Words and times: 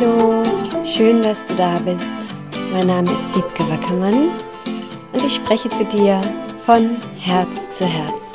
Hallo, 0.00 0.44
schön, 0.84 1.22
dass 1.22 1.48
du 1.48 1.56
da 1.56 1.80
bist. 1.80 2.14
Mein 2.70 2.86
Name 2.86 3.10
ist 3.10 3.34
Wiebke 3.34 3.68
Wackermann 3.68 4.30
und 5.12 5.24
ich 5.24 5.34
spreche 5.34 5.68
zu 5.70 5.84
dir 5.84 6.20
von 6.64 6.96
Herz 7.18 7.76
zu 7.76 7.84
Herz. 7.84 8.32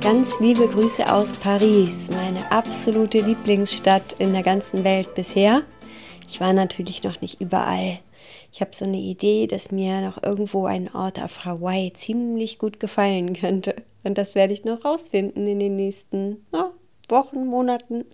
Ganz 0.00 0.38
liebe 0.38 0.68
Grüße 0.68 1.12
aus 1.12 1.34
Paris, 1.34 2.12
meine 2.12 2.52
absolute 2.52 3.22
Lieblingsstadt 3.22 4.12
in 4.20 4.32
der 4.32 4.44
ganzen 4.44 4.84
Welt 4.84 5.16
bisher. 5.16 5.62
Ich 6.28 6.40
war 6.40 6.52
natürlich 6.52 7.02
noch 7.02 7.20
nicht 7.20 7.40
überall. 7.40 7.98
Ich 8.52 8.60
habe 8.60 8.70
so 8.72 8.84
eine 8.84 8.98
Idee, 8.98 9.48
dass 9.48 9.72
mir 9.72 10.00
noch 10.00 10.22
irgendwo 10.22 10.66
ein 10.66 10.94
Ort 10.94 11.20
auf 11.20 11.44
Hawaii 11.44 11.92
ziemlich 11.92 12.60
gut 12.60 12.78
gefallen 12.78 13.32
könnte. 13.34 13.74
Und 14.04 14.16
das 14.16 14.36
werde 14.36 14.52
ich 14.52 14.64
noch 14.64 14.84
rausfinden 14.84 15.44
in 15.48 15.58
den 15.58 15.74
nächsten 15.74 16.46
oh, 16.52 16.68
Wochen, 17.08 17.46
Monaten. 17.46 18.04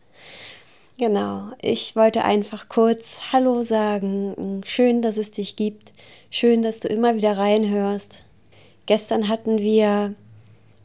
Genau, 1.01 1.53
ich 1.63 1.95
wollte 1.95 2.25
einfach 2.25 2.69
kurz 2.69 3.33
Hallo 3.33 3.63
sagen. 3.63 4.63
Schön, 4.65 5.01
dass 5.01 5.17
es 5.17 5.31
dich 5.31 5.55
gibt. 5.55 5.93
Schön, 6.29 6.65
dass 6.65 6.81
du 6.81 6.89
immer 6.89 7.15
wieder 7.15 7.39
reinhörst. 7.39 8.25
Gestern 8.87 9.29
hatten 9.29 9.61
wir 9.61 10.17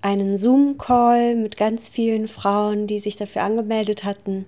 einen 0.04 0.38
Zoom-Call 0.38 1.35
mit 1.35 1.57
ganz 1.57 1.90
vielen 1.90 2.27
Frauen, 2.27 2.85
die 2.85 2.99
sich 2.99 3.16
dafür 3.16 3.41
angemeldet 3.41 4.04
hatten. 4.04 4.45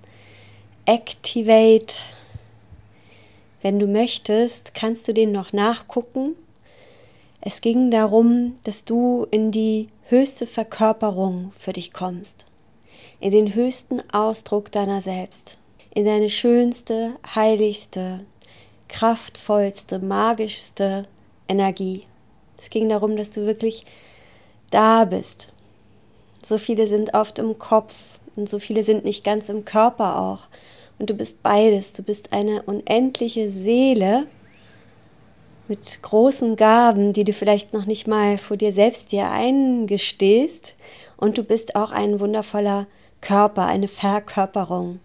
Activate. 0.86 1.96
Wenn 3.64 3.80
du 3.80 3.88
möchtest, 3.88 4.76
kannst 4.76 5.08
du 5.08 5.16
den 5.16 5.32
noch 5.32 5.52
nachgucken. 5.52 6.36
Es 7.42 7.62
ging 7.62 7.90
darum, 7.90 8.56
dass 8.66 8.86
du 8.86 9.26
in 9.32 9.50
die 9.50 9.90
höchste 10.10 10.46
Verkörperung 10.46 11.52
für 11.54 11.74
dich 11.74 11.92
kommst 11.92 12.46
in 13.20 13.32
den 13.32 13.56
höchsten 13.56 14.02
Ausdruck 14.12 14.72
deiner 14.72 15.02
selbst, 15.02 15.58
in 15.94 16.06
deine 16.06 16.30
schönste, 16.30 17.16
heiligste, 17.34 18.22
kraftvollste, 18.88 20.00
magischste 20.00 21.08
Energie. 21.48 22.04
Es 22.58 22.70
ging 22.70 22.90
darum, 22.90 23.16
dass 23.16 23.32
du 23.32 23.46
wirklich 23.46 23.86
da 24.72 25.06
bist. 25.06 25.50
So 26.42 26.58
viele 26.58 26.88
sind 26.88 27.14
oft 27.14 27.40
im 27.40 27.58
Kopf 27.58 28.20
und 28.36 28.48
so 28.48 28.60
viele 28.60 28.84
sind 28.84 29.06
nicht 29.06 29.24
ganz 29.24 29.50
im 29.50 29.66
Körper 29.66 30.20
auch. 30.20 30.48
Und 30.98 31.10
du 31.10 31.14
bist 31.14 31.44
beides. 31.44 31.94
Du 31.94 32.04
bist 32.04 32.34
eine 32.34 32.62
unendliche 32.64 33.52
Seele 33.52 34.28
mit 35.68 36.02
großen 36.02 36.56
Gaben, 36.56 37.14
die 37.14 37.24
du 37.24 37.34
vielleicht 37.34 37.74
noch 37.74 37.86
nicht 37.86 38.08
mal 38.08 38.38
vor 38.38 38.58
dir 38.58 38.72
selbst 38.72 39.12
dir 39.12 39.30
eingestehst. 39.30 40.76
Und 41.18 41.38
du 41.38 41.44
bist 41.44 41.76
auch 41.76 41.92
ein 41.92 42.20
wundervoller 42.20 42.88
Körper, 43.22 43.66
eine 43.66 43.88
Verkörperung. 43.88 45.00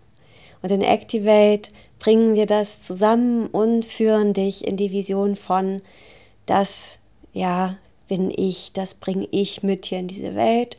Und 0.62 0.70
in 0.70 0.83
Activate 0.83 1.70
bringen 1.98 2.34
wir 2.34 2.47
das 2.47 2.83
zusammen 2.83 3.47
und 3.47 3.84
führen 3.84 4.33
dich 4.33 4.66
in 4.66 4.77
die 4.77 4.91
Vision 4.91 5.36
von, 5.36 5.83
das, 6.47 6.98
ja, 7.33 7.77
bin 8.08 8.33
ich, 8.34 8.72
das 8.72 8.94
bringe 8.94 9.28
ich 9.31 9.62
mit 9.62 9.86
hier 9.86 10.00
in 10.00 10.08
diese 10.08 10.34
Welt. 10.34 10.77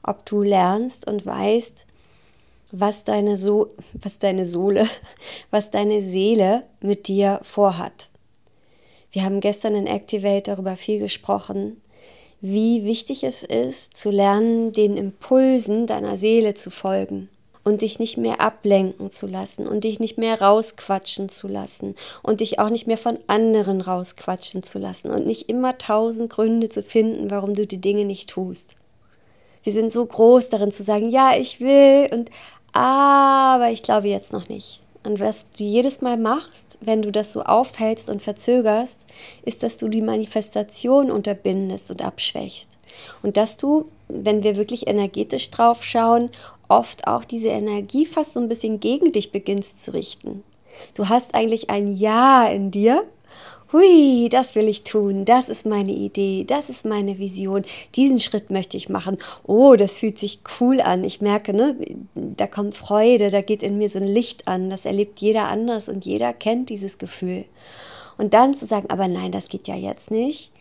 ob 0.03 0.25
du 0.25 0.43
lernst 0.43 1.09
und 1.09 1.25
weißt, 1.25 1.85
was 2.71 3.03
deine, 3.03 3.37
so 3.37 3.69
was 3.93 4.19
deine 4.19 4.45
Sohle, 4.45 4.87
was 5.51 5.71
deine 5.71 6.01
Seele 6.01 6.63
mit 6.81 7.07
dir 7.07 7.39
vorhat. 7.43 8.09
Wir 9.11 9.23
haben 9.23 9.39
gestern 9.39 9.75
in 9.75 9.87
Activate 9.87 10.51
darüber 10.51 10.75
viel 10.75 10.97
gesprochen, 10.99 11.79
wie 12.41 12.83
wichtig 12.83 13.23
es 13.23 13.43
ist, 13.43 13.95
zu 13.95 14.09
lernen, 14.09 14.73
den 14.73 14.97
Impulsen 14.97 15.87
deiner 15.87 16.17
Seele 16.17 16.55
zu 16.55 16.71
folgen 16.71 17.29
und 17.63 17.81
dich 17.81 17.99
nicht 17.99 18.17
mehr 18.17 18.41
ablenken 18.41 19.11
zu 19.11 19.27
lassen 19.27 19.67
und 19.67 19.83
dich 19.83 19.99
nicht 19.99 20.17
mehr 20.17 20.41
rausquatschen 20.41 21.29
zu 21.29 21.47
lassen 21.47 21.95
und 22.21 22.41
dich 22.41 22.59
auch 22.59 22.69
nicht 22.69 22.87
mehr 22.87 22.97
von 22.97 23.19
anderen 23.27 23.81
rausquatschen 23.81 24.63
zu 24.63 24.79
lassen 24.79 25.11
und 25.11 25.25
nicht 25.25 25.49
immer 25.49 25.77
tausend 25.77 26.29
Gründe 26.29 26.69
zu 26.69 26.83
finden, 26.83 27.29
warum 27.29 27.53
du 27.53 27.65
die 27.65 27.79
Dinge 27.79 28.03
nicht 28.03 28.29
tust. 28.29 28.75
Wir 29.63 29.73
sind 29.73 29.91
so 29.91 30.05
groß 30.05 30.49
darin 30.49 30.71
zu 30.71 30.83
sagen, 30.83 31.09
ja, 31.09 31.35
ich 31.35 31.59
will 31.59 32.09
und 32.11 32.29
aber 32.73 33.69
ich 33.71 33.83
glaube 33.83 34.07
jetzt 34.07 34.33
noch 34.33 34.49
nicht. 34.49 34.81
Und 35.05 35.19
was 35.19 35.49
du 35.51 35.63
jedes 35.63 36.01
Mal 36.01 36.17
machst, 36.17 36.77
wenn 36.81 37.01
du 37.01 37.11
das 37.11 37.33
so 37.33 37.41
aufhältst 37.41 38.09
und 38.09 38.21
verzögerst, 38.21 39.05
ist, 39.43 39.61
dass 39.61 39.77
du 39.77 39.89
die 39.89 40.01
Manifestation 40.01 41.11
unterbindest 41.11 41.91
und 41.91 42.01
abschwächst. 42.01 42.69
Und 43.21 43.35
dass 43.35 43.57
du, 43.57 43.85
wenn 44.07 44.43
wir 44.43 44.55
wirklich 44.55 44.87
energetisch 44.87 45.49
drauf 45.49 45.83
schauen, 45.83 46.29
oft 46.69 47.05
auch 47.05 47.25
diese 47.25 47.49
Energie 47.49 48.05
fast 48.05 48.33
so 48.33 48.39
ein 48.39 48.47
bisschen 48.47 48.79
gegen 48.79 49.11
dich 49.11 49.31
beginnst 49.31 49.83
zu 49.83 49.93
richten. 49.93 50.43
Du 50.95 51.09
hast 51.09 51.35
eigentlich 51.35 51.69
ein 51.69 51.93
Ja 51.93 52.47
in 52.47 52.71
dir 52.71 53.03
hui, 53.73 54.29
das 54.29 54.55
will 54.55 54.67
ich 54.67 54.83
tun, 54.83 55.25
das 55.25 55.49
ist 55.49 55.65
meine 55.65 55.91
Idee, 55.91 56.45
das 56.45 56.69
ist 56.69 56.85
meine 56.85 57.17
Vision, 57.17 57.63
diesen 57.95 58.19
Schritt 58.19 58.51
möchte 58.51 58.77
ich 58.77 58.87
machen. 58.87 59.17
Oh, 59.45 59.75
das 59.75 59.97
fühlt 59.97 60.19
sich 60.19 60.39
cool 60.59 60.79
an. 60.79 61.03
Ich 61.03 61.21
merke, 61.21 61.53
ne, 61.53 61.75
da 62.13 62.47
kommt 62.47 62.75
Freude, 62.75 63.29
da 63.29 63.41
geht 63.41 63.63
in 63.63 63.77
mir 63.77 63.89
so 63.89 63.99
ein 63.99 64.07
Licht 64.07 64.47
an. 64.47 64.69
Das 64.69 64.85
erlebt 64.85 65.19
jeder 65.19 65.47
anders 65.47 65.89
und 65.89 66.05
jeder 66.05 66.31
kennt 66.31 66.69
dieses 66.69 66.99
Gefühl. 66.99 67.45
Und 68.17 68.35
dann 68.35 68.53
zu 68.53 68.65
sagen, 68.65 68.89
aber 68.89 69.07
nein, 69.07 69.31
das 69.31 69.49
geht 69.49 69.67
ja 69.67 69.75
jetzt 69.75 70.11
nicht. 70.11 70.51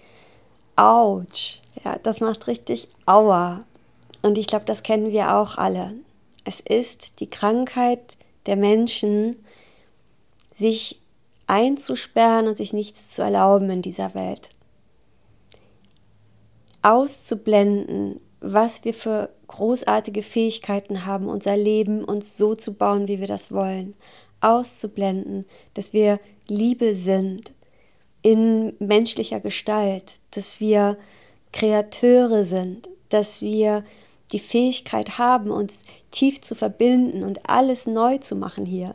Autsch. 0.76 1.60
Ja, 1.84 1.98
das 2.02 2.20
macht 2.20 2.46
richtig 2.46 2.88
Aua. 3.04 3.58
Und 4.22 4.38
ich 4.38 4.46
glaube, 4.46 4.64
das 4.64 4.82
kennen 4.82 5.12
wir 5.12 5.36
auch 5.36 5.58
alle. 5.58 5.92
Es 6.44 6.60
ist 6.60 7.20
die 7.20 7.28
Krankheit 7.28 8.16
der 8.46 8.56
Menschen, 8.56 9.36
sich 10.54 11.01
einzusperren 11.52 12.48
und 12.48 12.56
sich 12.56 12.72
nichts 12.72 13.08
zu 13.08 13.20
erlauben 13.20 13.68
in 13.68 13.82
dieser 13.82 14.14
Welt. 14.14 14.48
Auszublenden, 16.80 18.20
was 18.40 18.86
wir 18.86 18.94
für 18.94 19.28
großartige 19.48 20.22
Fähigkeiten 20.22 21.04
haben, 21.04 21.28
unser 21.28 21.54
Leben 21.54 22.04
uns 22.04 22.38
so 22.38 22.54
zu 22.54 22.72
bauen, 22.72 23.06
wie 23.06 23.20
wir 23.20 23.26
das 23.26 23.52
wollen. 23.52 23.94
Auszublenden, 24.40 25.44
dass 25.74 25.92
wir 25.92 26.20
Liebe 26.48 26.94
sind 26.94 27.52
in 28.22 28.72
menschlicher 28.78 29.38
Gestalt, 29.38 30.14
dass 30.30 30.58
wir 30.58 30.96
Kreateure 31.52 32.44
sind, 32.44 32.88
dass 33.10 33.42
wir 33.42 33.84
die 34.32 34.38
Fähigkeit 34.38 35.18
haben, 35.18 35.50
uns 35.50 35.84
tief 36.10 36.40
zu 36.40 36.54
verbinden 36.54 37.22
und 37.22 37.46
alles 37.46 37.86
neu 37.86 38.16
zu 38.18 38.36
machen 38.36 38.64
hier. 38.64 38.94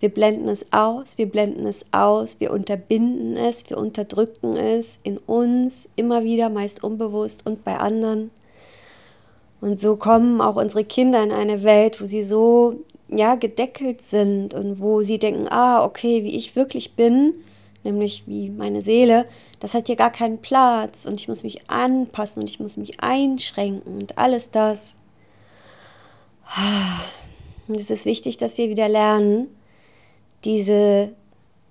Wir 0.00 0.08
blenden 0.08 0.48
es 0.48 0.72
aus, 0.72 1.18
wir 1.18 1.26
blenden 1.26 1.66
es 1.66 1.84
aus, 1.92 2.40
wir 2.40 2.52
unterbinden 2.52 3.36
es, 3.36 3.68
wir 3.68 3.76
unterdrücken 3.76 4.56
es 4.56 4.98
in 5.02 5.18
uns 5.18 5.90
immer 5.94 6.24
wieder, 6.24 6.48
meist 6.48 6.82
unbewusst 6.82 7.46
und 7.46 7.64
bei 7.64 7.76
anderen. 7.76 8.30
Und 9.60 9.78
so 9.78 9.96
kommen 9.96 10.40
auch 10.40 10.56
unsere 10.56 10.84
Kinder 10.84 11.22
in 11.22 11.32
eine 11.32 11.62
Welt, 11.62 12.00
wo 12.00 12.06
sie 12.06 12.22
so 12.22 12.76
ja 13.08 13.34
gedeckelt 13.34 14.00
sind 14.00 14.54
und 14.54 14.80
wo 14.80 15.02
sie 15.02 15.18
denken, 15.18 15.48
ah, 15.50 15.84
okay, 15.84 16.24
wie 16.24 16.34
ich 16.34 16.56
wirklich 16.56 16.94
bin, 16.94 17.34
nämlich 17.84 18.24
wie 18.26 18.48
meine 18.48 18.80
Seele, 18.80 19.26
das 19.58 19.74
hat 19.74 19.88
hier 19.88 19.96
gar 19.96 20.12
keinen 20.12 20.38
Platz 20.38 21.04
und 21.04 21.20
ich 21.20 21.28
muss 21.28 21.42
mich 21.42 21.68
anpassen 21.68 22.42
und 22.42 22.48
ich 22.48 22.58
muss 22.58 22.78
mich 22.78 23.00
einschränken 23.02 23.98
und 24.00 24.16
alles 24.16 24.50
das. 24.50 24.96
es 27.68 27.90
ist 27.90 28.06
wichtig, 28.06 28.38
dass 28.38 28.56
wir 28.56 28.70
wieder 28.70 28.88
lernen, 28.88 29.48
diese, 30.44 31.12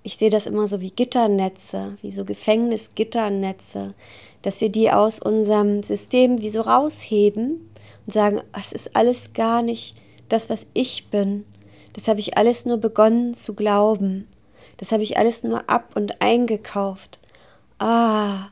ich 0.02 0.16
sehe 0.16 0.30
das 0.30 0.46
immer 0.46 0.66
so 0.66 0.80
wie 0.80 0.90
Gitternetze, 0.90 1.96
wie 2.02 2.10
so 2.10 2.24
Gefängnisgitternetze, 2.24 3.94
dass 4.42 4.60
wir 4.60 4.70
die 4.70 4.90
aus 4.90 5.20
unserem 5.20 5.82
System 5.82 6.40
wie 6.40 6.50
so 6.50 6.62
rausheben 6.62 7.70
und 8.06 8.12
sagen, 8.12 8.40
es 8.58 8.72
ist 8.72 8.96
alles 8.96 9.32
gar 9.32 9.62
nicht 9.62 9.96
das, 10.28 10.48
was 10.48 10.66
ich 10.74 11.08
bin. 11.08 11.44
Das 11.92 12.08
habe 12.08 12.20
ich 12.20 12.38
alles 12.38 12.66
nur 12.66 12.78
begonnen 12.78 13.34
zu 13.34 13.54
glauben. 13.54 14.28
Das 14.76 14.92
habe 14.92 15.02
ich 15.02 15.18
alles 15.18 15.42
nur 15.42 15.68
ab 15.68 15.94
und 15.94 16.22
eingekauft. 16.22 17.20
Ah, 17.78 18.48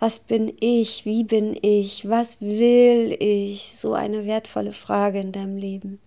was 0.00 0.20
bin 0.20 0.52
ich? 0.60 1.04
Wie 1.04 1.24
bin 1.24 1.56
ich? 1.60 2.08
Was 2.08 2.40
will 2.40 3.16
ich? 3.18 3.76
So 3.76 3.94
eine 3.94 4.26
wertvolle 4.26 4.72
Frage 4.72 5.20
in 5.20 5.32
deinem 5.32 5.56
Leben. 5.56 6.00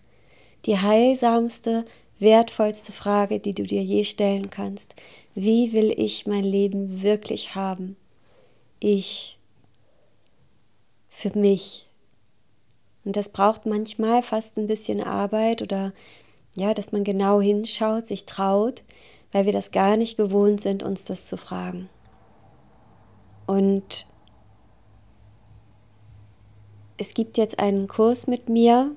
Die 0.66 0.78
heilsamste, 0.78 1.86
wertvollste 2.22 2.92
Frage, 2.92 3.40
die 3.40 3.54
du 3.54 3.64
dir 3.64 3.84
je 3.84 4.04
stellen 4.04 4.50
kannst. 4.50 4.96
Wie 5.36 5.74
will 5.74 5.94
ich 5.98 6.28
mein 6.28 6.44
Leben 6.44 7.02
wirklich 7.02 7.56
haben? 7.56 7.98
Ich. 8.80 9.38
Für 11.10 11.38
mich. 11.38 11.88
Und 13.04 13.16
das 13.16 13.30
braucht 13.30 13.66
manchmal 13.66 14.22
fast 14.22 14.58
ein 14.58 14.68
bisschen 14.68 15.02
Arbeit 15.02 15.62
oder 15.62 15.94
ja, 16.56 16.74
dass 16.74 16.92
man 16.92 17.04
genau 17.04 17.42
hinschaut, 17.42 18.06
sich 18.06 18.26
traut, 18.26 18.84
weil 19.32 19.46
wir 19.46 19.54
das 19.54 19.72
gar 19.72 19.98
nicht 19.98 20.18
gewohnt 20.18 20.62
sind, 20.62 20.84
uns 20.84 21.06
das 21.06 21.26
zu 21.26 21.38
fragen. 21.38 21.90
Und 23.48 24.08
es 26.98 27.14
gibt 27.14 27.38
jetzt 27.38 27.60
einen 27.60 27.88
Kurs 27.88 28.28
mit 28.28 28.48
mir. 28.48 28.96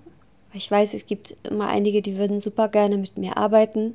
Ich 0.56 0.70
weiß, 0.70 0.94
es 0.94 1.06
gibt 1.06 1.34
immer 1.42 1.66
einige, 1.66 2.00
die 2.00 2.16
würden 2.16 2.38
super 2.38 2.68
gerne 2.68 2.96
mit 2.96 3.18
mir 3.18 3.36
arbeiten 3.36 3.94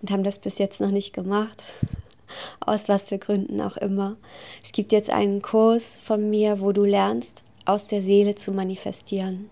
und 0.00 0.10
haben 0.12 0.22
das 0.22 0.38
bis 0.38 0.58
jetzt 0.58 0.80
noch 0.80 0.92
nicht 0.92 1.12
gemacht. 1.12 1.62
Aus 2.60 2.88
was 2.88 3.08
für 3.08 3.18
Gründen 3.18 3.60
auch 3.60 3.76
immer. 3.76 4.16
Es 4.62 4.70
gibt 4.70 4.92
jetzt 4.92 5.10
einen 5.10 5.42
Kurs 5.42 5.98
von 5.98 6.30
mir, 6.30 6.60
wo 6.60 6.70
du 6.70 6.84
lernst, 6.84 7.42
aus 7.64 7.86
der 7.88 8.00
Seele 8.00 8.36
zu 8.36 8.52
manifestieren. 8.52 9.50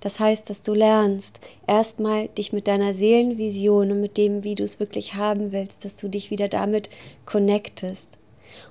Das 0.00 0.20
heißt, 0.20 0.48
dass 0.48 0.62
du 0.62 0.74
lernst, 0.74 1.40
erstmal 1.66 2.28
dich 2.28 2.52
mit 2.52 2.68
deiner 2.68 2.94
Seelenvision 2.94 3.90
und 3.90 4.00
mit 4.00 4.16
dem, 4.16 4.44
wie 4.44 4.54
du 4.54 4.62
es 4.62 4.78
wirklich 4.78 5.14
haben 5.14 5.50
willst, 5.50 5.84
dass 5.84 5.96
du 5.96 6.08
dich 6.08 6.30
wieder 6.30 6.48
damit 6.48 6.88
connectest 7.24 8.18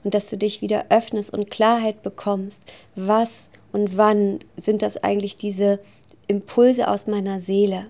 und 0.03 0.13
dass 0.13 0.29
du 0.29 0.37
dich 0.37 0.61
wieder 0.61 0.85
öffnest 0.89 1.35
und 1.35 1.51
Klarheit 1.51 2.01
bekommst, 2.01 2.71
was 2.95 3.49
und 3.71 3.97
wann 3.97 4.39
sind 4.55 4.81
das 4.81 4.97
eigentlich 4.97 5.37
diese 5.37 5.79
Impulse 6.27 6.87
aus 6.87 7.07
meiner 7.07 7.41
Seele. 7.41 7.87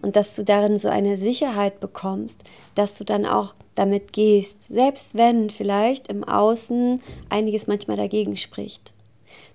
Und 0.00 0.16
dass 0.16 0.34
du 0.34 0.44
darin 0.44 0.78
so 0.78 0.88
eine 0.88 1.16
Sicherheit 1.16 1.78
bekommst, 1.80 2.42
dass 2.74 2.98
du 2.98 3.04
dann 3.04 3.24
auch 3.24 3.54
damit 3.74 4.12
gehst, 4.12 4.64
selbst 4.68 5.14
wenn 5.14 5.48
vielleicht 5.48 6.08
im 6.08 6.24
Außen 6.24 7.00
einiges 7.28 7.66
manchmal 7.66 7.96
dagegen 7.96 8.36
spricht. 8.36 8.92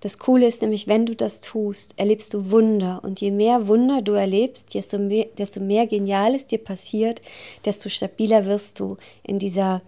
Das 0.02 0.20
Coole 0.20 0.48
ist 0.48 0.62
nämlich, 0.62 0.88
wenn 0.88 1.06
du 1.06 1.16
das 1.16 1.42
tust, 1.42 1.94
erlebst 1.98 2.34
du 2.34 2.52
Wunder. 2.52 3.02
Und 3.04 3.20
je 3.20 3.32
mehr 3.32 3.68
Wunder 3.68 4.02
du 4.02 4.14
erlebst, 4.14 4.74
desto 4.74 5.00
mehr, 5.00 5.26
desto 5.38 5.60
mehr 5.60 5.88
Geniales 5.88 6.46
dir 6.46 6.60
passiert, 6.60 7.22
desto 7.66 7.90
stabiler 7.90 8.46
wirst 8.46 8.80
du 8.80 8.98
in 9.24 9.40
dieser 9.40 9.82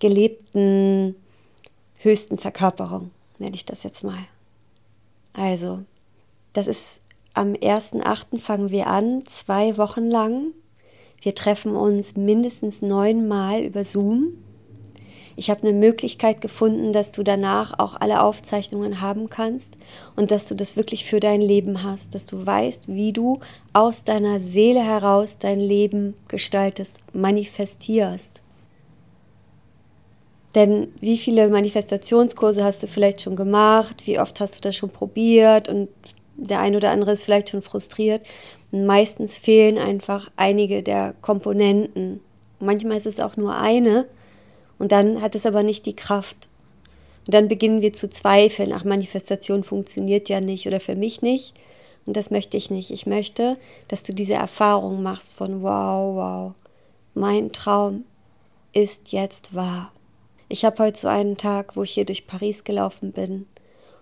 gelebten 0.00 1.14
höchsten 1.98 2.36
Verkörperung, 2.36 3.10
nenne 3.38 3.54
ich 3.54 3.64
das 3.64 3.84
jetzt 3.84 4.02
mal. 4.02 4.18
Also, 5.32 5.80
das 6.52 6.66
ist 6.66 7.02
am 7.34 7.52
1.8. 7.52 8.38
fangen 8.38 8.70
wir 8.70 8.86
an, 8.86 9.26
zwei 9.26 9.76
Wochen 9.76 10.08
lang. 10.08 10.52
Wir 11.20 11.34
treffen 11.34 11.76
uns 11.76 12.16
mindestens 12.16 12.82
neunmal 12.82 13.62
über 13.62 13.84
Zoom 13.84 14.44
ich 15.36 15.50
habe 15.50 15.62
eine 15.62 15.72
Möglichkeit 15.72 16.40
gefunden, 16.40 16.92
dass 16.92 17.12
du 17.12 17.22
danach 17.22 17.78
auch 17.78 17.94
alle 18.00 18.22
Aufzeichnungen 18.22 19.00
haben 19.00 19.28
kannst 19.28 19.76
und 20.14 20.30
dass 20.30 20.48
du 20.48 20.54
das 20.54 20.76
wirklich 20.76 21.04
für 21.04 21.20
dein 21.20 21.40
Leben 21.40 21.82
hast, 21.82 22.14
dass 22.14 22.26
du 22.26 22.44
weißt, 22.44 22.88
wie 22.88 23.12
du 23.12 23.40
aus 23.72 24.04
deiner 24.04 24.38
Seele 24.38 24.82
heraus 24.82 25.38
dein 25.38 25.60
Leben 25.60 26.14
gestaltest, 26.28 27.00
manifestierst. 27.12 28.42
Denn 30.54 30.92
wie 31.00 31.18
viele 31.18 31.48
Manifestationskurse 31.48 32.62
hast 32.62 32.84
du 32.84 32.86
vielleicht 32.86 33.22
schon 33.22 33.34
gemacht? 33.34 34.06
Wie 34.06 34.20
oft 34.20 34.38
hast 34.38 34.56
du 34.56 34.60
das 34.60 34.76
schon 34.76 34.90
probiert? 34.90 35.68
Und 35.68 35.88
der 36.36 36.60
ein 36.60 36.76
oder 36.76 36.90
andere 36.90 37.12
ist 37.12 37.24
vielleicht 37.24 37.50
schon 37.50 37.62
frustriert. 37.62 38.22
Meistens 38.70 39.36
fehlen 39.36 39.78
einfach 39.78 40.30
einige 40.36 40.82
der 40.82 41.14
Komponenten. 41.20 42.20
Manchmal 42.60 42.96
ist 42.96 43.06
es 43.06 43.20
auch 43.20 43.36
nur 43.36 43.56
eine, 43.56 44.06
und 44.78 44.92
dann 44.92 45.20
hat 45.20 45.34
es 45.34 45.46
aber 45.46 45.62
nicht 45.62 45.86
die 45.86 45.96
Kraft. 45.96 46.48
Und 47.26 47.34
dann 47.34 47.48
beginnen 47.48 47.82
wir 47.82 47.92
zu 47.92 48.08
zweifeln, 48.08 48.72
ach, 48.72 48.84
Manifestation 48.84 49.64
funktioniert 49.64 50.28
ja 50.28 50.40
nicht 50.40 50.66
oder 50.66 50.80
für 50.80 50.96
mich 50.96 51.22
nicht. 51.22 51.54
Und 52.06 52.16
das 52.16 52.30
möchte 52.30 52.56
ich 52.56 52.70
nicht. 52.70 52.90
Ich 52.90 53.06
möchte, 53.06 53.56
dass 53.88 54.02
du 54.02 54.12
diese 54.12 54.34
Erfahrung 54.34 55.02
machst 55.02 55.34
von 55.34 55.62
wow, 55.62 56.16
wow, 56.16 56.52
mein 57.14 57.52
Traum 57.52 58.04
ist 58.72 59.12
jetzt 59.12 59.54
wahr. 59.54 59.90
Ich 60.48 60.64
habe 60.64 60.82
heute 60.82 60.98
so 60.98 61.08
einen 61.08 61.36
Tag, 61.36 61.76
wo 61.76 61.82
ich 61.82 61.92
hier 61.92 62.04
durch 62.04 62.26
Paris 62.26 62.64
gelaufen 62.64 63.12
bin 63.12 63.46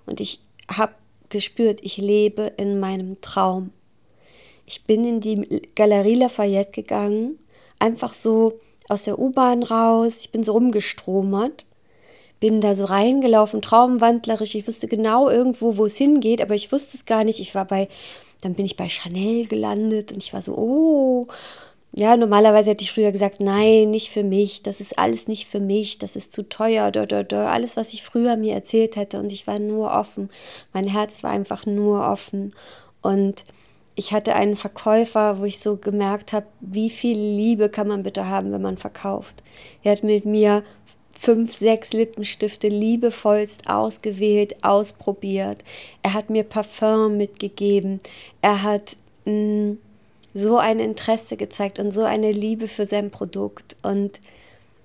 und 0.07 0.19
ich 0.19 0.41
habe 0.69 0.95
gespürt, 1.33 1.81
ich 1.83 1.97
lebe 1.97 2.53
in 2.57 2.79
meinem 2.79 3.21
Traum. 3.21 3.71
Ich 4.65 4.85
bin 4.85 5.05
in 5.05 5.21
die 5.21 5.63
Galerie 5.75 6.15
Lafayette 6.15 6.71
gegangen, 6.71 7.39
einfach 7.81 8.13
so 8.13 8.61
aus 8.89 9.05
der 9.05 9.19
U-Bahn 9.19 9.63
raus, 9.65 10.21
ich 10.21 10.31
bin 10.31 10.45
so 10.45 10.53
rumgestromert, 10.53 11.67
bin 12.39 12.61
da 12.61 12.75
so 12.75 12.85
reingelaufen, 12.85 13.63
traumwandlerisch, 13.63 14.55
ich 14.55 14.67
wusste 14.67 14.89
genau 14.89 15.29
irgendwo, 15.29 15.77
wo 15.77 15.87
es 15.87 15.97
hingeht, 15.97 16.41
aber 16.41 16.55
ich 16.55 16.71
wusste 16.73 16.97
es 16.97 17.05
gar 17.05 17.25
nicht. 17.25 17.41
Ich 17.41 17.55
war 17.55 17.65
bei, 17.65 17.89
dann 18.41 18.55
bin 18.55 18.65
ich 18.65 18.77
bei 18.77 18.89
Chanel 18.89 19.47
gelandet 19.47 20.13
und 20.13 20.23
ich 20.23 20.33
war 20.33 20.43
so, 20.43 20.57
oh, 20.57 21.27
ja, 21.95 22.17
normalerweise 22.17 22.71
hätte 22.71 22.85
ich 22.85 22.93
früher 22.93 23.13
gesagt, 23.13 23.41
nein, 23.41 23.91
nicht 23.91 24.11
für 24.11 24.23
mich, 24.23 24.63
das 24.63 24.81
ist 24.81 24.99
alles 24.99 25.29
nicht 25.29 25.47
für 25.47 25.61
mich, 25.61 25.99
das 25.99 26.17
ist 26.17 26.33
zu 26.33 26.49
teuer, 26.49 26.91
da, 26.91 27.05
da, 27.05 27.23
da, 27.23 27.51
alles, 27.51 27.77
was 27.77 27.93
ich 27.93 28.03
früher 28.03 28.37
mir 28.37 28.55
erzählt 28.55 28.97
hätte 28.97 29.21
und 29.21 29.31
ich 29.31 29.47
war 29.47 29.59
nur 29.59 29.93
offen, 29.93 30.31
mein 30.73 30.87
Herz 30.87 31.23
war 31.23 31.31
einfach 31.31 31.67
nur 31.67 32.07
offen 32.07 32.55
und 33.03 33.45
ich 33.95 34.13
hatte 34.13 34.35
einen 34.35 34.57
Verkäufer, 34.57 35.39
wo 35.39 35.45
ich 35.45 35.61
so 35.61 35.77
gemerkt 35.77 36.33
habe, 36.33 36.47
wie 36.61 36.89
viel 36.89 37.17
Liebe 37.17 37.69
kann 37.69 37.89
man 37.89 38.03
bitte 38.03 38.27
haben, 38.27 38.51
wenn 38.53 38.63
man 38.63 38.79
verkauft. 38.79 39.43
Er 39.83 39.93
hat 39.93 40.03
mit 40.03 40.25
mir 40.25 40.65
fünf, 41.15 41.55
sechs 41.55 41.93
Lippenstifte 41.93 42.69
liebevollst 42.69 43.69
ausgewählt, 43.69 44.65
ausprobiert. 44.65 45.59
Er 46.03 46.15
hat 46.15 46.31
mir 46.31 46.43
Parfum 46.43 47.19
mitgegeben. 47.19 48.01
Er 48.41 48.63
hat 48.63 48.97
mh, 49.27 49.33
mm, 49.33 49.79
so 50.35 50.59
ein 50.59 50.81
Interesse 50.81 51.37
gezeigt 51.37 51.79
und 51.79 51.91
so 51.91 52.05
eine 52.05 52.33
Liebe 52.33 52.69
für 52.69 52.87
sein 52.87 53.11
Produkt. 53.11 53.77
Und 53.83 54.21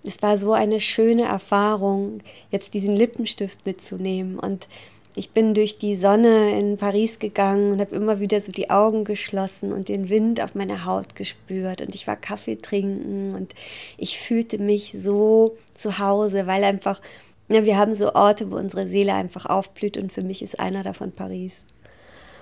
es 0.03 0.21
war 0.21 0.37
so 0.37 0.53
eine 0.53 0.79
schöne 0.79 1.23
Erfahrung, 1.23 2.21
jetzt 2.51 2.73
diesen 2.73 2.95
Lippenstift 2.95 3.65
mitzunehmen. 3.65 4.39
Und 4.39 4.67
ich 5.17 5.31
bin 5.31 5.55
durch 5.55 5.79
die 5.79 5.95
Sonne 5.95 6.57
in 6.59 6.77
Paris 6.77 7.17
gegangen 7.17 7.71
und 7.71 7.79
habe 7.79 7.95
immer 7.95 8.19
wieder 8.19 8.39
so 8.39 8.51
die 8.51 8.69
Augen 8.69 9.03
geschlossen 9.03 9.73
und 9.73 9.89
den 9.89 10.09
Wind 10.09 10.39
auf 10.41 10.53
meiner 10.53 10.85
Haut 10.85 11.15
gespürt 11.15 11.81
und 11.81 11.95
ich 11.95 12.05
war 12.05 12.15
Kaffee 12.15 12.55
trinken 12.55 13.33
und 13.33 13.55
ich 13.97 14.19
fühlte 14.19 14.59
mich 14.59 14.91
so 14.91 15.57
zu 15.73 15.97
Hause, 15.97 16.45
weil 16.45 16.63
einfach, 16.63 17.01
ja, 17.49 17.65
wir 17.65 17.77
haben 17.77 17.95
so 17.95 18.13
Orte, 18.13 18.51
wo 18.51 18.57
unsere 18.57 18.87
Seele 18.87 19.15
einfach 19.15 19.47
aufblüht 19.47 19.97
und 19.97 20.13
für 20.13 20.21
mich 20.21 20.43
ist 20.43 20.59
einer 20.59 20.83
davon 20.83 21.11
Paris. 21.11 21.65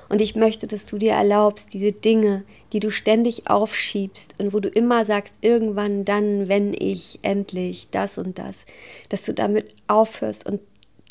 Und 0.09 0.21
ich 0.21 0.35
möchte, 0.35 0.67
dass 0.67 0.85
du 0.85 0.97
dir 0.97 1.13
erlaubst, 1.13 1.73
diese 1.73 1.91
Dinge, 1.91 2.43
die 2.73 2.79
du 2.79 2.91
ständig 2.91 3.49
aufschiebst 3.49 4.39
und 4.39 4.53
wo 4.53 4.59
du 4.59 4.69
immer 4.69 5.03
sagst, 5.05 5.39
irgendwann 5.41 6.05
dann, 6.05 6.47
wenn 6.47 6.73
ich 6.73 7.19
endlich 7.21 7.87
das 7.89 8.17
und 8.17 8.37
das, 8.37 8.65
dass 9.09 9.23
du 9.23 9.33
damit 9.33 9.73
aufhörst 9.87 10.47
und 10.47 10.61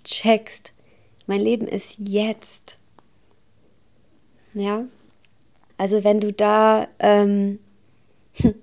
checkst, 0.05 0.73
mein 1.27 1.41
Leben 1.41 1.67
ist 1.67 1.97
jetzt. 1.99 2.79
Ja? 4.53 4.85
Also 5.77 6.05
wenn 6.05 6.21
du 6.21 6.33
da, 6.33 6.87
ähm, 7.01 7.59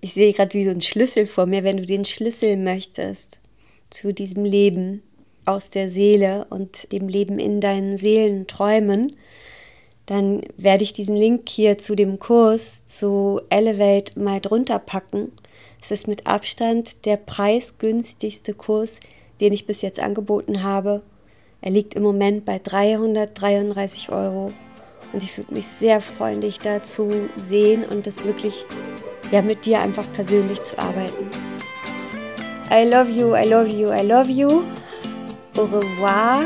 ich 0.00 0.14
sehe 0.14 0.32
gerade 0.32 0.54
wie 0.54 0.64
so 0.64 0.70
ein 0.70 0.80
Schlüssel 0.80 1.26
vor 1.26 1.46
mir, 1.46 1.64
wenn 1.64 1.76
du 1.76 1.84
den 1.84 2.04
Schlüssel 2.04 2.56
möchtest 2.56 3.40
zu 3.90 4.14
diesem 4.14 4.44
Leben 4.44 5.02
aus 5.46 5.70
der 5.70 5.90
Seele 5.90 6.46
und 6.50 6.90
dem 6.92 7.08
Leben 7.08 7.38
in 7.38 7.60
deinen 7.60 7.96
Seelen 7.96 8.46
träumen, 8.46 9.16
dann 10.06 10.42
werde 10.56 10.84
ich 10.84 10.92
diesen 10.92 11.16
Link 11.16 11.48
hier 11.48 11.78
zu 11.78 11.94
dem 11.94 12.18
Kurs 12.18 12.86
zu 12.86 13.40
Elevate 13.48 14.18
mal 14.18 14.40
drunter 14.40 14.78
packen. 14.78 15.32
Es 15.80 15.90
ist 15.90 16.08
mit 16.08 16.26
Abstand 16.26 17.06
der 17.06 17.16
preisgünstigste 17.16 18.54
Kurs, 18.54 19.00
den 19.40 19.52
ich 19.52 19.66
bis 19.66 19.82
jetzt 19.82 20.00
angeboten 20.00 20.62
habe. 20.62 21.02
Er 21.60 21.70
liegt 21.70 21.94
im 21.94 22.02
Moment 22.02 22.44
bei 22.44 22.58
333 22.58 24.10
Euro 24.10 24.52
und 25.12 25.22
ich 25.22 25.36
würde 25.38 25.54
mich 25.54 25.66
sehr 25.66 26.00
freuen, 26.00 26.40
dich 26.40 26.58
dazu 26.60 27.10
sehen 27.36 27.84
und 27.84 28.06
das 28.06 28.24
wirklich 28.24 28.66
ja 29.32 29.40
mit 29.40 29.64
dir 29.64 29.80
einfach 29.80 30.10
persönlich 30.12 30.62
zu 30.62 30.78
arbeiten. 30.78 31.30
I 32.70 32.88
love 32.88 33.10
you, 33.10 33.34
I 33.34 33.48
love 33.48 33.70
you, 33.70 33.90
I 33.90 34.06
love 34.06 34.30
you. 34.30 34.64
Au 35.56 35.66
revoir. 35.66 36.42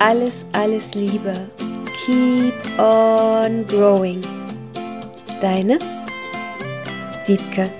Alles, 0.00 0.44
alles 0.52 0.94
Liebe. 0.94 1.32
Keep 2.04 2.54
on 2.78 3.64
growing. 3.66 4.20
Deine 5.40 5.78
Wiebke. 7.26 7.70